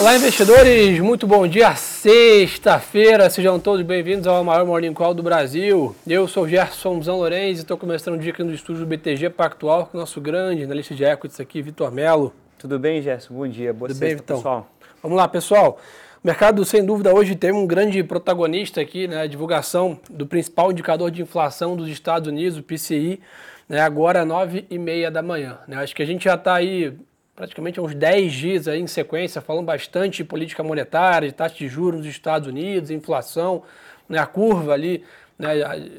[0.00, 1.00] Olá, investidores!
[1.00, 3.28] Muito bom dia, sexta-feira.
[3.28, 5.92] Sejam todos bem-vindos ao maior Morning Call do Brasil.
[6.06, 8.86] Eu sou o Gerson Zão Lourenço e estou começando o dia aqui no estúdio do
[8.86, 12.32] BTG Pactual com o nosso grande analista de equities aqui, Vitor Melo.
[12.56, 13.34] Tudo bem, Gerson?
[13.34, 13.72] Bom dia.
[13.72, 14.36] Boa Tudo sexta, bem, Vitão?
[14.36, 14.70] pessoal.
[15.02, 15.80] Vamos lá, pessoal.
[16.22, 19.22] O mercado, sem dúvida, hoje tem um grande protagonista aqui, né?
[19.22, 23.20] A divulgação do principal indicador de inflação dos Estados Unidos, o PCI,
[23.68, 23.80] né?
[23.80, 25.58] agora às 9h30 da manhã.
[25.66, 25.76] Né?
[25.76, 26.96] Acho que a gente já está aí
[27.38, 31.68] praticamente uns 10 dias aí em sequência, falando bastante de política monetária, de taxa de
[31.68, 33.62] juros nos Estados Unidos, inflação,
[34.08, 35.04] né, a curva ali
[35.38, 35.54] né,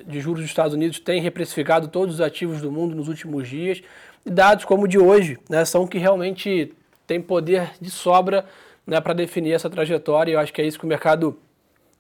[0.05, 3.81] de juros dos Estados Unidos tem reprecificado todos os ativos do mundo nos últimos dias.
[4.25, 6.73] E dados como o de hoje né, são que realmente
[7.07, 8.43] tem poder de sobra
[8.85, 10.34] né, para definir essa trajetória.
[10.34, 11.40] Eu acho que é isso que o mercado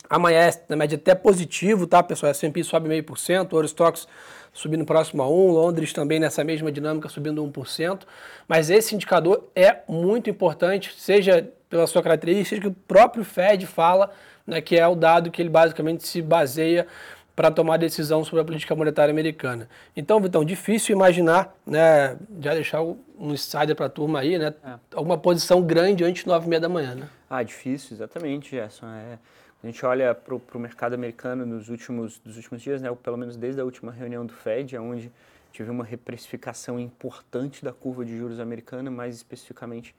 [0.09, 2.31] amanhece, na média até positivo, tá, pessoal?
[2.31, 4.05] S&P sobe meio por cento, o Stocks
[4.53, 8.01] subindo próximo a 1, Londres também nessa mesma dinâmica subindo 1%,
[8.47, 13.65] mas esse indicador é muito importante, seja pela sua característica, seja que o próprio Fed
[13.67, 14.11] fala,
[14.45, 16.87] né, que é o dado que ele basicamente se baseia
[17.35, 19.69] para tomar decisão sobre a política monetária americana.
[19.95, 24.73] Então, Vitão, difícil imaginar, né, já deixar um insider para a turma aí, né, é.
[24.93, 27.07] alguma posição grande antes de 9 e meia da manhã, né?
[27.29, 28.87] Ah, difícil, exatamente, Gerson.
[28.87, 29.17] É,
[29.61, 33.35] a gente olha para o mercado americano nos últimos, dos últimos dias, né, pelo menos
[33.35, 35.11] desde a última reunião do Fed, onde
[35.51, 39.93] tive uma reprecificação importante da curva de juros americana, mais especificamente,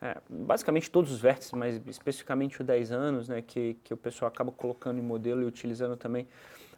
[0.00, 4.28] é, basicamente todos os vértices, mas especificamente o 10 anos, né, que, que o pessoal
[4.28, 6.26] acaba colocando em modelo e utilizando também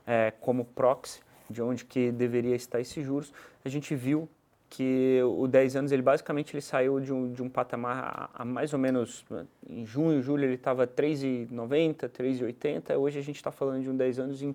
[0.06, 3.32] é, como proxy de onde que deveria estar esses juros,
[3.64, 4.28] a gente viu
[4.74, 8.44] que o 10 anos ele basicamente ele saiu de um, de um patamar a, a
[8.44, 9.24] mais ou menos
[9.68, 14.18] em junho, julho ele estava 3,90, 3,80, hoje a gente está falando de um 10
[14.18, 14.52] anos em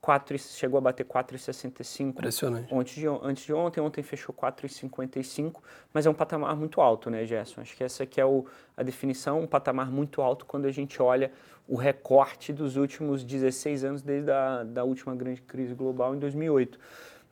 [0.00, 2.74] 4, chegou a bater 4,65 Impressionante.
[2.74, 5.60] Antes de, antes de ontem, ontem fechou 4,55,
[5.92, 7.60] mas é um patamar muito alto, né, Gerson?
[7.60, 11.00] Acho que essa aqui é o, a definição, um patamar muito alto quando a gente
[11.02, 11.30] olha
[11.68, 16.78] o recorte dos últimos 16 anos desde a da última grande crise global em 2008.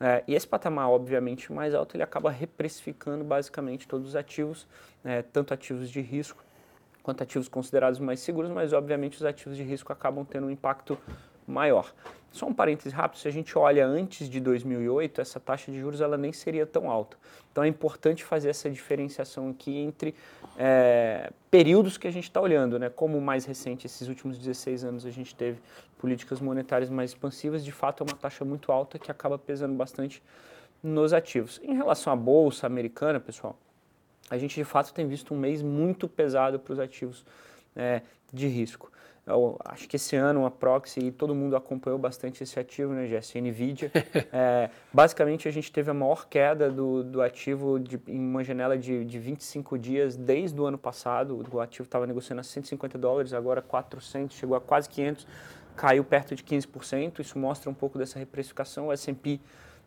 [0.01, 4.67] É, e esse patamar, obviamente, mais alto, ele acaba reprecificando basicamente todos os ativos,
[5.05, 6.43] é, tanto ativos de risco
[7.03, 10.99] quanto ativos considerados mais seguros, mas obviamente os ativos de risco acabam tendo um impacto
[11.47, 11.93] maior.
[12.33, 16.01] Só um parêntese rápido, se a gente olha antes de 2008, essa taxa de juros
[16.01, 17.17] ela nem seria tão alta.
[17.51, 20.15] Então é importante fazer essa diferenciação aqui entre
[20.57, 22.89] é, períodos que a gente está olhando, né?
[22.89, 25.59] como mais recente, esses últimos 16 anos a gente teve
[25.99, 30.23] políticas monetárias mais expansivas, de fato é uma taxa muito alta que acaba pesando bastante
[30.81, 31.61] nos ativos.
[31.65, 33.59] Em relação à bolsa americana, pessoal,
[34.31, 37.25] a gente de fato tem visto um mês muito pesado para os ativos
[37.75, 38.91] é, de risco.
[39.27, 43.35] Eu acho que esse ano a Proxy, todo mundo acompanhou bastante esse ativo, né, Jess?
[43.35, 43.91] NVIDIA.
[44.33, 48.77] é, basicamente, a gente teve a maior queda do, do ativo de, em uma janela
[48.77, 51.45] de, de 25 dias desde o ano passado.
[51.53, 55.27] O ativo estava negociando a 150 dólares, agora 400, chegou a quase 500,
[55.77, 57.21] caiu perto de 15%.
[57.21, 58.89] Isso mostra um pouco dessa reprecificação.
[58.89, 59.39] O S&P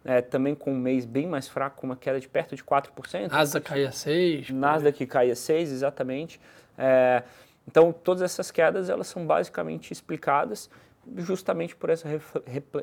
[0.05, 3.31] é, também com um mês bem mais fraco, com uma queda de perto de 4%.
[3.31, 4.51] Nasdaq caía 6%.
[4.51, 6.39] Nasdaq caía 6%, exatamente.
[6.77, 7.23] É,
[7.67, 10.69] então, todas essas quedas elas são basicamente explicadas
[11.17, 12.07] justamente por essa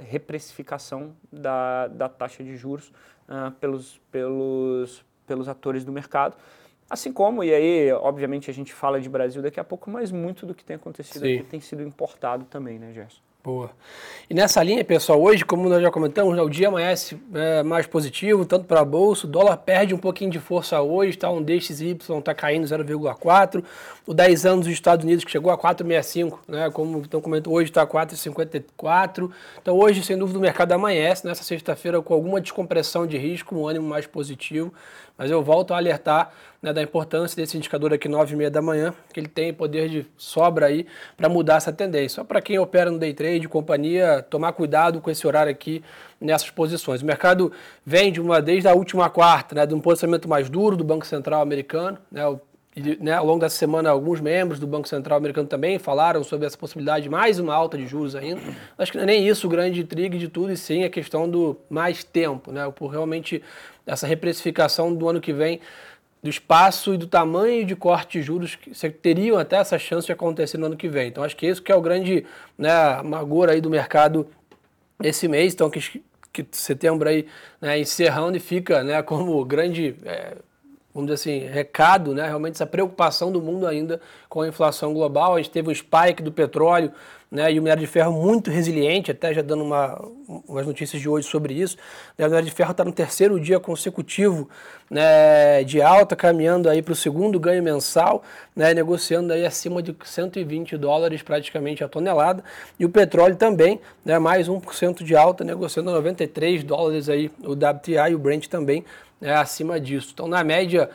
[0.09, 2.93] reprecificação da, da taxa de juros
[3.29, 6.37] uh, pelos, pelos, pelos atores do mercado.
[6.89, 10.45] Assim como, e aí, obviamente, a gente fala de Brasil daqui a pouco, mas muito
[10.45, 11.35] do que tem acontecido Sim.
[11.35, 13.23] aqui tem sido importado também, né, Gerson?
[13.43, 13.71] Boa.
[14.29, 17.87] E nessa linha, pessoal, hoje, como nós já comentamos, né, o dia amanhece é, mais
[17.87, 21.31] positivo, tanto para a Bolsa, o dólar perde um pouquinho de força hoje, tá?
[21.31, 23.65] um DXY está caindo 0,4,
[24.07, 26.71] o 10 anos dos Estados Unidos que chegou a 4,65, né?
[26.71, 29.31] como então comentou, hoje está 4,54,
[29.61, 33.67] então hoje, sem dúvida, o mercado amanhece nessa sexta-feira com alguma descompressão de risco, um
[33.67, 34.73] ânimo mais positivo,
[35.21, 38.63] mas eu volto a alertar né, da importância desse indicador aqui 9 e meia da
[38.63, 42.17] manhã, que ele tem poder de sobra aí para mudar essa tendência.
[42.17, 45.83] Só para quem opera no day trade, companhia, tomar cuidado com esse horário aqui
[46.21, 47.03] nessas posições.
[47.03, 47.53] O mercado
[47.85, 51.07] vem de uma desde a última quarta, né, de um posicionamento mais duro do Banco
[51.07, 52.23] Central americano, né,
[52.77, 56.47] e, né, ao longo dessa semana, alguns membros do Banco Central americano também falaram sobre
[56.47, 58.41] essa possibilidade de mais uma alta de juros ainda.
[58.79, 61.29] Acho que não é nem isso o grande intrigue de tudo, e sim a questão
[61.29, 63.43] do mais tempo, né, por realmente
[63.87, 65.61] essa reprecificação do ano que vem,
[66.23, 70.13] do espaço e do tamanho de corte de juros que teriam até essa chance de
[70.13, 71.09] acontecer no ano que vem.
[71.09, 72.27] Então, acho que isso que é o grande
[72.59, 74.27] né, amargor aí do mercado
[75.03, 75.55] esse mês.
[75.55, 76.03] Então, que,
[76.33, 77.27] que setembro aí
[77.61, 79.97] né, encerrando e fica né, como grande...
[80.05, 80.37] É,
[80.95, 82.27] vamos dizer assim, recado, né?
[82.27, 85.35] realmente essa preocupação do mundo ainda com a inflação global.
[85.35, 86.93] A gente teve um spike do petróleo
[87.31, 87.53] né?
[87.53, 89.97] E o minério de ferro muito resiliente, até já dando uma,
[90.49, 91.77] umas notícias de hoje sobre isso.
[92.19, 92.27] Né?
[92.27, 94.49] O minério de ferro está no terceiro dia consecutivo
[94.91, 98.25] né, de alta, caminhando aí para o segundo ganho mensal,
[98.57, 102.43] né, negociando aí acima de 120 dólares praticamente a tonelada.
[102.77, 108.11] E o petróleo também, né, mais 1% de alta, negociando 93 dólares aí o WTI
[108.11, 108.85] e o Brent também
[109.21, 110.11] né, acima disso.
[110.13, 110.91] Então, na média,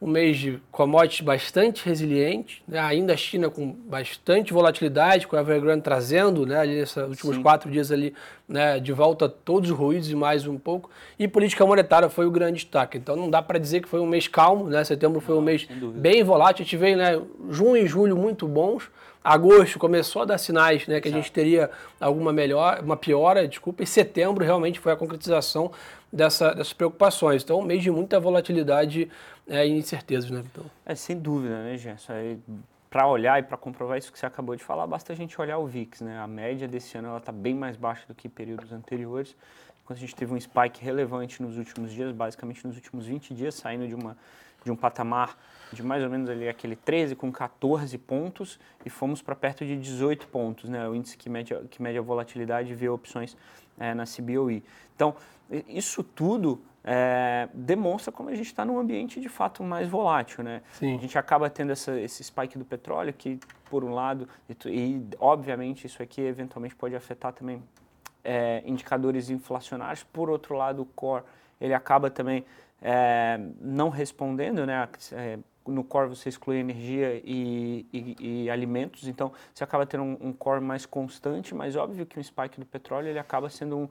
[0.00, 2.78] um mês de commodities bastante resiliente, né?
[2.78, 7.42] ainda a China com bastante volatilidade, com a Evergrande trazendo, né, ali nesses últimos Sim.
[7.42, 8.14] quatro dias ali,
[8.48, 10.88] né, de volta todos os ruídos e mais um pouco,
[11.18, 12.96] e política monetária foi o grande destaque.
[12.96, 14.84] Então não dá para dizer que foi um mês calmo, né?
[14.84, 17.20] Setembro foi não, um mês bem volátil, a gente veio, né,
[17.50, 18.88] junho e julho muito bons,
[19.32, 21.70] agosto começou a dar sinais, né, que a gente teria
[22.00, 25.70] alguma melhor, uma piora, desculpa, e setembro realmente foi a concretização
[26.12, 27.42] dessa, dessas preocupações.
[27.42, 29.10] Então, um mês de muita volatilidade
[29.46, 30.64] é, e incertezas, né, Vitor?
[30.86, 32.38] É, sem dúvida, né, Gerson?
[32.88, 35.58] Para olhar e para comprovar isso que você acabou de falar, basta a gente olhar
[35.58, 36.18] o VIX, né?
[36.18, 39.36] A média desse ano está bem mais baixa do que períodos anteriores.
[39.84, 43.54] Quando a gente teve um spike relevante nos últimos dias, basicamente nos últimos 20 dias,
[43.54, 44.16] saindo de, uma,
[44.64, 45.36] de um patamar
[45.72, 49.76] de mais ou menos ali aquele 13 com 14 pontos e fomos para perto de
[49.76, 50.88] 18 pontos, né?
[50.88, 53.36] O índice que mede, que mede a volatilidade e vê opções
[53.78, 54.62] é, na CBOE.
[54.94, 55.14] Então,
[55.68, 60.62] isso tudo é, demonstra como a gente está num ambiente de fato mais volátil, né?
[60.72, 60.96] Sim.
[60.96, 63.38] A gente acaba tendo essa, esse spike do petróleo que,
[63.70, 67.62] por um lado, e, e obviamente isso aqui eventualmente pode afetar também
[68.24, 70.02] é, indicadores inflacionários.
[70.02, 71.24] Por outro lado, o core
[71.60, 72.44] ele acaba também
[72.80, 74.88] é, não respondendo, né?
[75.68, 80.32] No core você exclui energia e, e, e, alimentos, então você acaba tendo um, um
[80.32, 83.88] core mais constante, mas óbvio que um spike do petróleo ele acaba sendo um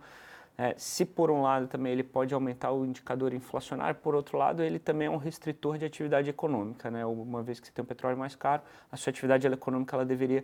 [0.57, 4.63] é, se por um lado também ele pode aumentar o indicador inflacionário, por outro lado
[4.63, 7.05] ele também é um restritor de atividade econômica, né?
[7.05, 10.43] Uma vez que você tem um petróleo mais caro, a sua atividade econômica ela deveria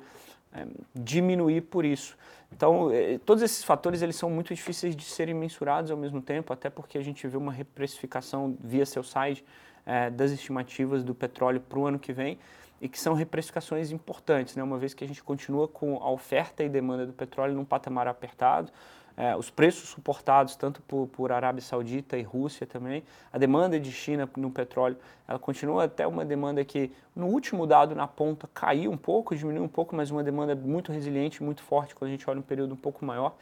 [0.54, 2.16] é, diminuir por isso.
[2.52, 6.54] Então, é, todos esses fatores eles são muito difíceis de serem mensurados ao mesmo tempo,
[6.54, 9.44] até porque a gente vê uma reprecificação via seu site
[9.86, 12.38] é, das estimativas do petróleo para o ano que vem
[12.82, 14.64] e que são reprecificações importantes, né?
[14.64, 18.08] Uma vez que a gente continua com a oferta e demanda do petróleo num patamar
[18.08, 18.72] apertado,
[19.16, 23.92] é, os preços suportados tanto por, por Arábia Saudita e Rússia também, a demanda de
[23.92, 24.98] China no petróleo,
[25.28, 29.64] ela continua até uma demanda que no último dado na ponta caiu um pouco, diminuiu
[29.64, 32.74] um pouco, mas uma demanda muito resiliente, muito forte quando a gente olha um período
[32.74, 33.36] um pouco maior.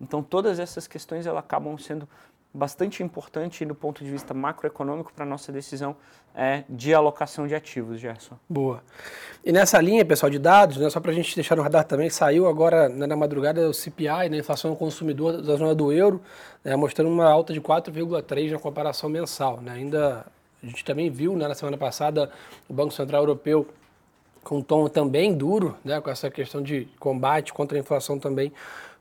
[0.00, 2.08] Então todas essas questões elas acabam sendo
[2.54, 5.96] bastante importante do ponto de vista macroeconômico para a nossa decisão
[6.32, 8.36] é, de alocação de ativos, Gerson.
[8.48, 8.80] Boa.
[9.44, 12.08] E nessa linha, pessoal, de dados, né, só para a gente deixar no radar também,
[12.08, 16.22] saiu agora né, na madrugada o CPI, né, inflação do consumidor da zona do euro,
[16.62, 19.60] né, mostrando uma alta de 4,3% na comparação mensal.
[19.60, 20.24] Né, ainda
[20.62, 22.30] a gente também viu né, na semana passada
[22.68, 23.66] o Banco Central Europeu
[24.44, 28.52] com um tom também duro, né, com essa questão de combate contra a inflação também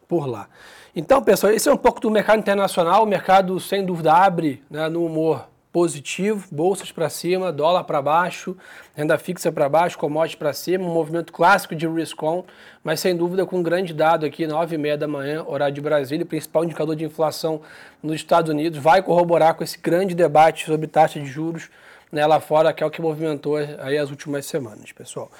[0.07, 0.47] por lá.
[0.95, 3.03] Então, pessoal, esse é um pouco do mercado internacional.
[3.03, 8.55] O mercado, sem dúvida, abre né, no humor positivo, bolsas para cima, dólar para baixo,
[8.95, 12.43] renda fixa para baixo, commodities para cima, um movimento clássico de risk-on,
[12.83, 16.63] mas sem dúvida com um grande dado aqui, 9h30 da manhã, horário de Brasília, principal
[16.63, 17.59] indicador de inflação
[18.03, 21.71] nos Estados Unidos, vai corroborar com esse grande debate sobre taxa de juros
[22.11, 25.31] né, lá fora, que é o que movimentou aí as últimas semanas, pessoal.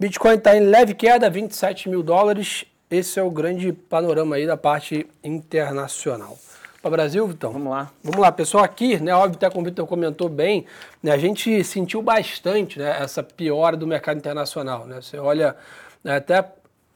[0.00, 4.56] Bitcoin está em leve queda, 27 mil dólares, esse é o grande panorama aí da
[4.56, 6.38] parte internacional.
[6.82, 7.50] Para o Brasil, Vitão?
[7.52, 7.90] Vamos lá.
[8.04, 8.64] Vamos lá, pessoal.
[8.64, 10.66] Aqui, né, óbvio, até como o Vitor comentou bem,
[11.02, 14.86] né, a gente sentiu bastante né, essa piora do mercado internacional.
[14.86, 15.00] Né?
[15.00, 15.56] Você olha
[16.04, 16.44] né, até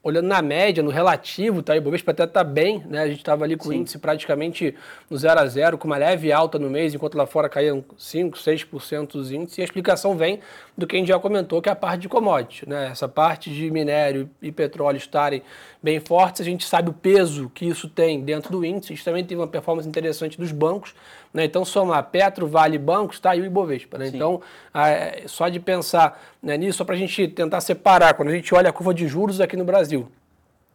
[0.07, 1.73] olhando na média, no relativo, tá?
[1.73, 3.01] O Ibovespa até está bem, né?
[3.01, 3.71] A gente estava ali com Sim.
[3.71, 4.73] o índice praticamente
[5.11, 8.39] no 0 a 0, com uma leve alta no mês, enquanto lá fora caíam 5,
[8.39, 9.59] 6% os índices.
[9.59, 10.39] E a explicação vem
[10.79, 12.89] do que a gente já comentou, que é a parte de commodity, né?
[12.93, 15.43] Essa parte de minério e petróleo estarem
[15.87, 18.93] bem fortes, a gente sabe o peso que isso tem dentro do índice.
[18.93, 20.97] A gente também teve uma performance interessante dos bancos,
[21.33, 21.45] né?
[21.45, 23.97] Então, somar Petro, Vale, bancos, está aí o Ibovespa.
[23.97, 24.09] Né?
[24.09, 24.43] Então,
[24.75, 28.53] é, só de pensar né, nisso, só para a gente tentar separar, quando a gente
[28.53, 30.11] olha a curva de juros aqui no Brasil,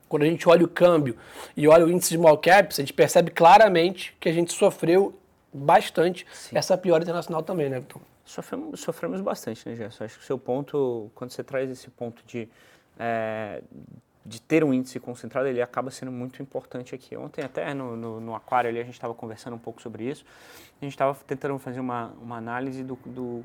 [0.07, 1.17] quando a gente olha o câmbio
[1.57, 5.13] e olha o índice de small caps, a gente percebe claramente que a gente sofreu
[5.53, 6.57] bastante Sim.
[6.57, 8.01] essa piora internacional também, né, Vitor?
[8.23, 10.05] Sofremos, sofremos bastante, né, Gerson?
[10.05, 12.47] Acho que o seu ponto, quando você traz esse ponto de,
[12.97, 13.61] é,
[14.25, 17.15] de ter um índice concentrado, ele acaba sendo muito importante aqui.
[17.17, 20.23] Ontem até no, no, no Aquário ali, a gente estava conversando um pouco sobre isso,
[20.79, 23.43] a gente estava tentando fazer uma, uma análise do, do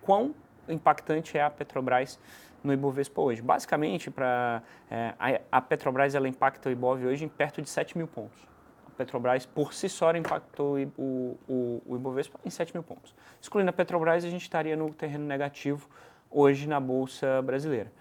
[0.00, 0.34] quão
[0.68, 2.18] impactante é a Petrobras
[2.62, 3.42] no Ibovespa hoje.
[3.42, 7.96] Basicamente, para é, a, a, Petrobras ela impacta o Ibov hoje em perto de 7
[7.98, 8.40] mil pontos.
[8.86, 13.14] A Petrobras, por si só, impactou o, o, o Ibovespa em 7 mil pontos.
[13.40, 15.86] Excluindo a Petrobras, a gente estaria no terreno negativo
[16.30, 17.92] hoje na Bolsa Brasileira.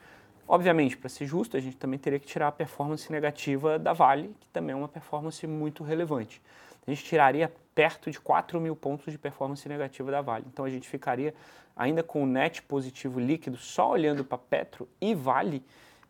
[0.48, 4.36] Obviamente, para ser justo, a gente também teria que tirar a performance negativa da Vale,
[4.40, 6.42] que também é uma performance muito relevante.
[6.86, 10.46] A gente tiraria perto de 4 mil pontos de performance negativa da Vale.
[10.52, 11.34] Então a gente ficaria
[11.76, 15.64] ainda com o net positivo líquido, só olhando para Petro e Vale,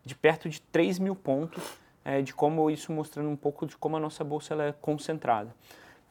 [0.04, 1.64] de perto de 3 mil pontos,
[2.04, 5.56] é, de como isso mostrando um pouco de como a nossa bolsa é concentrada.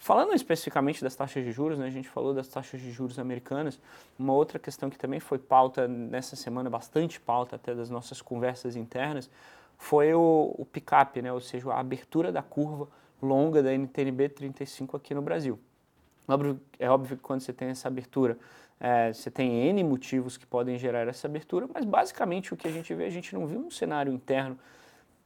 [0.02, 3.78] Falando especificamente das taxas de juros, né, a gente falou das taxas de juros americanas,
[4.18, 8.74] uma outra questão que também foi pauta nessa semana, bastante pauta até das nossas conversas
[8.74, 9.30] internas,
[9.78, 12.88] foi o, o pick-up, né, ou seja, a abertura da curva
[13.22, 15.56] longa da NTNB 35 aqui no Brasil.
[16.80, 18.36] É óbvio que quando você tem essa abertura,
[18.80, 22.72] é, você tem N motivos que podem gerar essa abertura, mas basicamente o que a
[22.72, 24.58] gente vê, a gente não viu um cenário interno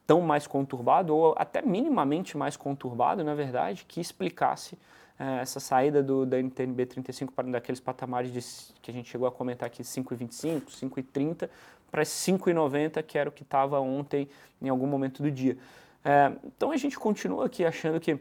[0.07, 4.79] tão mais conturbado, ou até minimamente mais conturbado, na verdade, que explicasse
[5.19, 8.41] é, essa saída do, da NTNB 35 para daqueles patamares de,
[8.81, 11.49] que a gente chegou a comentar aqui, 5,25, 5,30,
[11.91, 14.29] para 5,90, que era o que estava ontem
[14.61, 15.57] em algum momento do dia.
[16.05, 18.19] É, então a gente continua aqui achando que,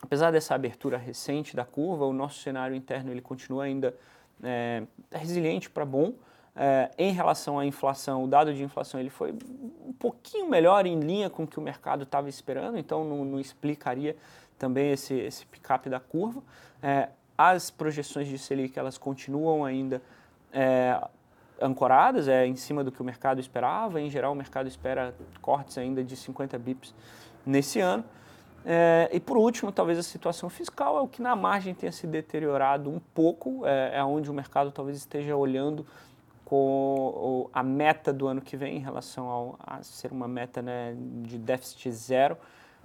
[0.00, 3.94] apesar dessa abertura recente da curva, o nosso cenário interno ele continua ainda
[4.42, 6.14] é, resiliente para bom.
[6.62, 11.00] É, em relação à inflação, o dado de inflação ele foi um pouquinho melhor em
[11.00, 14.14] linha com o que o mercado estava esperando, então não, não, explicaria
[14.58, 16.42] também esse, esse pick-up da curva.
[16.82, 20.02] É, as projeções de Selic elas continuam ainda
[20.52, 21.02] é,
[21.58, 23.98] ancoradas, é em cima do que o mercado esperava.
[23.98, 26.94] Em geral, o mercado espera cortes ainda de 50 bips
[27.46, 28.04] nesse ano.
[28.66, 32.06] É, e por último, talvez a situação fiscal é o que na margem tenha se
[32.06, 35.86] deteriorado um pouco, é, é onde o mercado talvez esteja olhando
[36.50, 40.96] com a meta do ano que vem em relação ao, a ser uma meta né,
[41.22, 42.36] de déficit zero,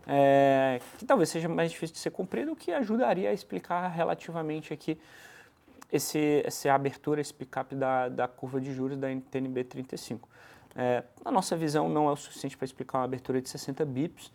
[0.06, 4.72] é, que talvez seja mais difícil de ser cumprido, o que ajudaria a explicar relativamente
[4.72, 5.00] aqui
[5.92, 10.30] esse, essa abertura, esse pick-up da, da curva de juros da NTNB 35.
[10.76, 14.32] É, na nossa visão, não é o suficiente para explicar uma abertura de 60 bips,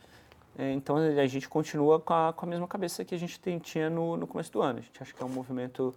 [0.58, 3.60] é, então a gente continua com a, com a mesma cabeça que a gente tem,
[3.60, 4.80] tinha no, no começo do ano.
[4.80, 5.94] A gente acha que é um movimento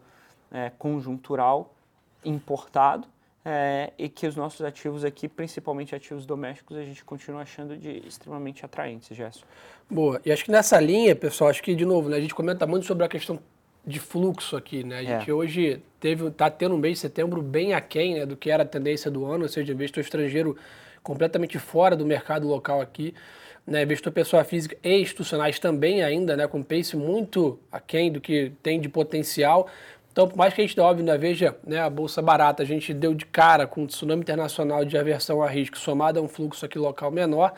[0.52, 1.74] é, conjuntural
[2.24, 3.08] importado,
[3.46, 8.02] é, e que os nossos ativos aqui, principalmente ativos domésticos, a gente continua achando de
[8.08, 9.44] extremamente atraentes, Gerson.
[9.90, 10.22] Boa.
[10.26, 12.86] E acho que nessa linha, pessoal, acho que, de novo, né, a gente comenta muito
[12.86, 13.40] sobre a questão
[13.86, 15.00] de fluxo aqui, né?
[15.00, 15.34] A gente é.
[15.34, 18.66] hoje teve, tá tendo um mês de setembro bem aquém né, do que era a
[18.66, 20.58] tendência do ano, ou seja, investor estrangeiro
[21.02, 23.14] completamente fora do mercado local aqui,
[23.68, 23.84] né?
[23.84, 26.48] Investor pessoa física e institucionais também ainda, né?
[26.48, 29.70] Com pace muito aquém do que tem de potencial.
[30.14, 32.94] Então, por mais que a gente, óbvio, né, veja né, a bolsa barata, a gente
[32.94, 36.64] deu de cara com o tsunami internacional de aversão a risco, somado a um fluxo
[36.64, 37.52] aqui local menor,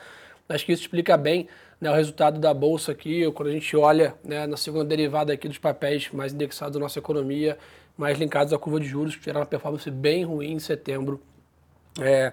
[0.47, 1.49] acho que isso explica bem
[1.81, 5.49] né, o resultado da bolsa aqui, quando a gente olha né, na segunda derivada aqui
[5.49, 7.57] dos papéis mais indexados da nossa economia,
[7.97, 11.21] mais linkados à curva de juros, que tiveram uma performance bem ruim em setembro.
[11.99, 12.31] É,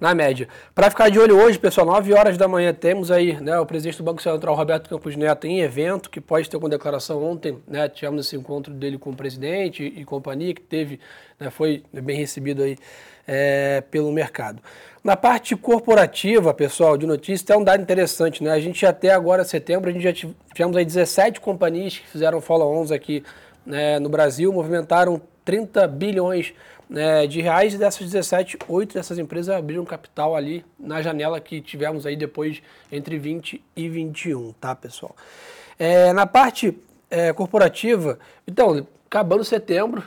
[0.00, 0.48] na média.
[0.74, 3.98] Para ficar de olho hoje, pessoal, 9 horas da manhã temos aí né, o presidente
[3.98, 7.88] do Banco Central, Roberto Campos Neto, em evento, que pode ter uma declaração ontem, né,
[7.88, 11.00] tivemos esse encontro dele com o presidente e, e companhia, que teve,
[11.38, 12.76] né, foi bem recebido aí
[13.26, 14.62] é, pelo mercado.
[15.02, 18.50] Na parte corporativa, pessoal, de notícias, tem um dado interessante, né?
[18.50, 22.90] A gente até agora, setembro, a gente já tivemos aí 17 companhias que fizeram follow-ons
[22.90, 23.22] aqui
[23.64, 26.52] né, no Brasil, movimentaram 30 bilhões
[26.88, 31.60] né, de reais e dessas 17, 8 dessas empresas abriram capital ali na janela que
[31.60, 35.14] tivemos aí depois entre 20 e 21, tá, pessoal?
[35.78, 36.76] É, na parte
[37.10, 40.02] é, corporativa, então, acabando setembro,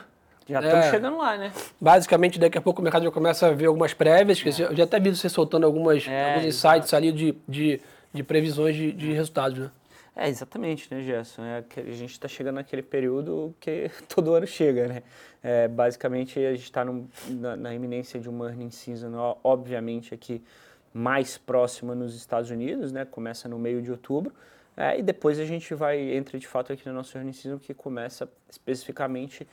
[0.48, 1.52] já estamos é, chegando lá, né?
[1.80, 4.64] Basicamente, daqui a pouco o mercado já começa a ver algumas prévias, é.
[4.64, 6.96] eu já até vi você soltando algumas, é, alguns insights exato.
[6.96, 7.80] ali de, de,
[8.12, 9.70] de previsões de, de resultados, né?
[10.14, 11.42] É, exatamente, né, Gerson?
[11.42, 15.02] É, a gente está chegando naquele período que todo ano chega, né?
[15.42, 20.42] É, basicamente, a gente está na, na, iminência de uma earning season, obviamente, aqui
[20.92, 23.06] mais próxima nos Estados Unidos, né?
[23.06, 24.34] Começa no meio de outubro.
[24.76, 27.72] É, e depois a gente vai, entra de fato aqui na nossa earning season, que
[27.72, 29.46] começa especificamente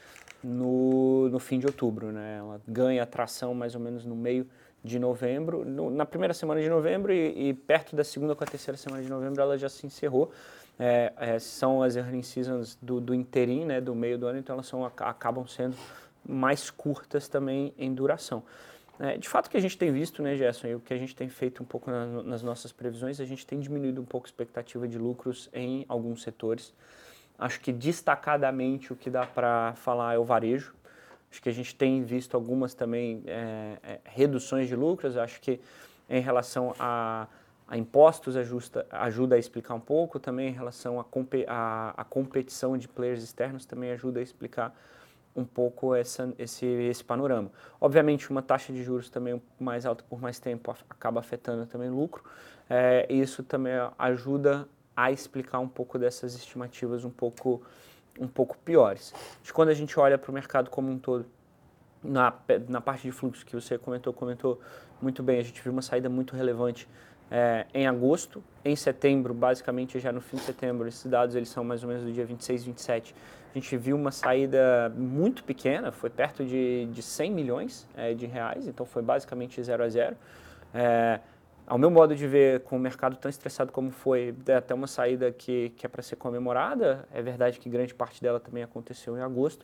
[0.44, 2.38] no, no fim de outubro, né?
[2.38, 4.46] Ela ganha atração mais ou menos no meio
[4.84, 8.48] de novembro, no, na primeira semana de novembro e, e, perto da segunda com a
[8.48, 10.32] terceira semana de novembro ela já se encerrou.
[10.80, 14.54] É, é, são as earning seasons do, do interim, né, do meio do ano, então
[14.54, 15.76] elas são, acabam sendo
[16.26, 18.44] mais curtas também em duração.
[18.98, 20.98] É, de fato, o que a gente tem visto, né, Gerson, e o que a
[20.98, 24.28] gente tem feito um pouco na, nas nossas previsões, a gente tem diminuído um pouco
[24.28, 26.74] a expectativa de lucros em alguns setores.
[27.38, 30.76] Acho que destacadamente o que dá para falar é o varejo,
[31.32, 35.18] Acho que a gente tem visto algumas também é, é, reduções de lucros.
[35.18, 35.60] Acho que
[36.10, 37.28] em relação a,
[37.68, 40.20] a impostos ajusta, ajuda a explicar um pouco.
[40.20, 41.06] Também em relação à
[41.48, 44.76] a, a, competição de players externos também ajuda a explicar
[45.36, 47.52] um pouco essa, esse, esse panorama.
[47.80, 51.96] Obviamente, uma taxa de juros também mais alta por mais tempo acaba afetando também o
[51.96, 52.24] lucro,
[52.70, 57.62] é, isso também ajuda a explicar um pouco dessas estimativas um pouco,
[58.20, 59.14] um pouco piores.
[59.44, 61.26] De quando a gente olha para o mercado como um todo,
[62.04, 62.34] na,
[62.68, 64.60] na parte de fluxo que você comentou, comentou
[65.02, 66.88] muito bem, a gente viu uma saída muito relevante
[67.32, 71.64] é, em agosto, em setembro, basicamente já no fim de setembro, esses dados eles são
[71.64, 73.16] mais ou menos do dia 26, 27,
[73.52, 78.26] a gente viu uma saída muito pequena, foi perto de, de 100 milhões é, de
[78.26, 80.16] reais, então foi basicamente zero a zero.
[80.74, 81.20] É,
[81.70, 85.32] ao meu modo de ver, com o mercado tão estressado como foi, até uma saída
[85.32, 87.08] que, que é para ser comemorada.
[87.14, 89.64] É verdade que grande parte dela também aconteceu em agosto.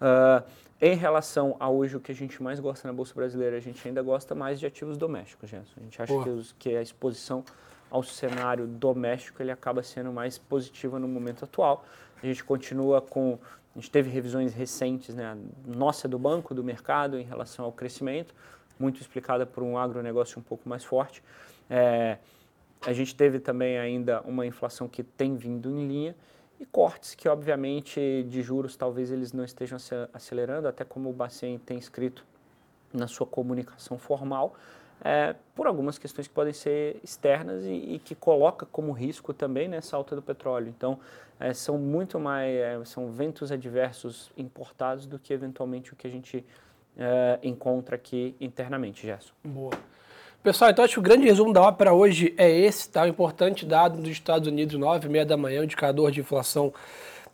[0.00, 0.44] Uh,
[0.80, 3.86] em relação a hoje o que a gente mais gosta na Bolsa Brasileira, a gente
[3.88, 5.72] ainda gosta mais de ativos domésticos, Gerson.
[5.78, 7.42] A gente acha que, os, que, a exposição
[7.90, 11.84] ao cenário doméstico ele acaba sendo mais positiva no momento atual.
[12.22, 13.38] A gente continua com...
[13.74, 18.34] A gente teve revisões recentes, né, nossa do banco, do mercado, em relação ao crescimento,
[18.80, 21.22] muito explicada por um agronegócio um pouco mais forte.
[21.68, 22.18] É,
[22.80, 26.16] a gente teve também ainda uma inflação que tem vindo em linha
[26.58, 29.78] e cortes que, obviamente, de juros talvez eles não estejam
[30.12, 32.24] acelerando, até como o Bacen tem escrito
[32.92, 34.54] na sua comunicação formal,
[35.02, 39.68] é, por algumas questões que podem ser externas e, e, que coloca como risco também
[39.68, 40.68] nessa alta do petróleo.
[40.68, 40.98] Então,
[41.38, 46.10] é, são muito mais, é, são ventos adversos importados do que eventualmente o que a
[46.10, 46.44] gente
[46.96, 49.32] é, encontra aqui internamente, Gerson.
[49.44, 49.72] Boa.
[50.42, 53.02] Pessoal, então acho que o grande resumo da ópera hoje é esse, tá?
[53.02, 56.72] O importante dado dos Estados Unidos, 9 e meia da manhã, o indicador de inflação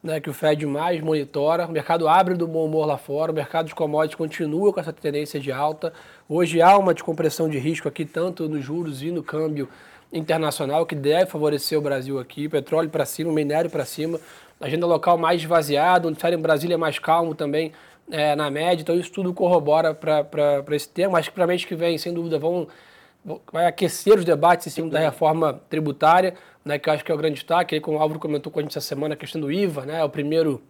[0.02, 1.66] né, que o Fed mais monitora.
[1.66, 4.92] O mercado abre do bom humor lá fora, o mercado de commodities continua com essa
[4.92, 5.92] tendência de alta.
[6.28, 9.68] Hoje há uma descompressão de risco aqui, tanto nos juros e no câmbio
[10.12, 12.48] internacional, que deve favorecer o Brasil aqui.
[12.48, 14.20] Petróleo para cima, minério para cima.
[14.60, 17.72] Agenda local mais esvaziada, onde sai em Brasília é mais calmo também
[18.10, 18.82] é, na média.
[18.82, 21.18] Então isso tudo corrobora para esse tema.
[21.18, 22.68] Acho que para mês que vem, sem dúvida, vão
[23.52, 26.34] vai aquecer os debates em cima da reforma tributária,
[26.64, 27.74] né, que eu acho que é o grande destaque.
[27.74, 29.98] Aí, como o Álvaro comentou com a gente essa semana, a questão do IVA, né,
[30.00, 30.62] é o primeiro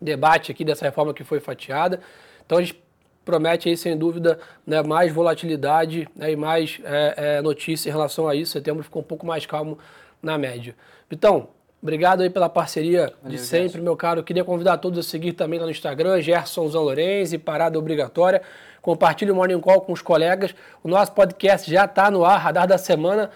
[0.00, 2.00] debate aqui dessa reforma que foi fatiada.
[2.44, 2.78] Então a gente
[3.24, 8.28] promete aí, sem dúvida, né, mais volatilidade né, e mais é, é, notícia em relação
[8.28, 8.52] a isso.
[8.52, 9.78] Setembro ficou um pouco mais calmo
[10.22, 10.76] na média.
[11.10, 11.48] Então,
[11.80, 13.84] Obrigado aí pela parceria Valeu, de sempre, Gerson.
[13.84, 14.22] meu caro.
[14.24, 18.42] queria convidar todos a seguir também lá no Instagram, Gerson Zanlorenzi, Parada Obrigatória.
[18.82, 20.54] Compartilhe o Morning Call com os colegas.
[20.82, 23.30] O nosso podcast já está no ar, Radar da Semana,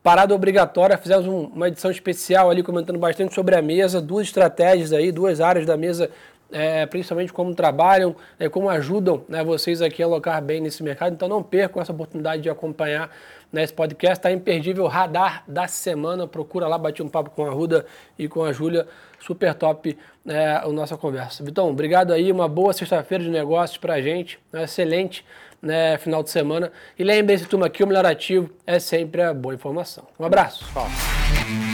[0.00, 0.96] Parada Obrigatória.
[0.96, 5.40] Fizemos um, uma edição especial ali comentando bastante sobre a mesa, duas estratégias aí, duas
[5.40, 6.08] áreas da mesa
[6.50, 11.12] é, principalmente como trabalham, é, como ajudam né, vocês aqui a alocar bem nesse mercado.
[11.12, 13.10] Então não percam essa oportunidade de acompanhar
[13.52, 14.18] né, esse podcast.
[14.18, 16.26] Está imperdível, Radar da Semana.
[16.26, 17.86] Procura lá, bati um papo com a Ruda
[18.18, 18.86] e com a Júlia.
[19.20, 21.44] Super top né, a nossa conversa.
[21.44, 22.30] Vitão, obrigado aí.
[22.30, 24.38] Uma boa sexta-feira de negócios para a gente.
[24.52, 25.24] Né, excelente
[25.60, 26.72] né, final de semana.
[26.98, 30.06] E lembre-se, turma, que o melhor ativo é sempre a boa informação.
[30.18, 30.64] Um abraço.
[30.72, 31.67] Tchau.